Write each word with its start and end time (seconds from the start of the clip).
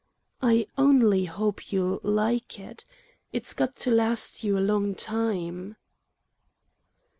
"I 0.41 0.65
only 0.79 1.25
hope 1.25 1.71
you'll 1.71 1.99
like 2.01 2.59
it. 2.59 2.85
It's 3.31 3.53
got 3.53 3.75
to 3.85 3.91
last 3.91 4.43
you 4.43 4.57
a 4.57 4.59
long 4.59 4.95
time!" 4.95 5.75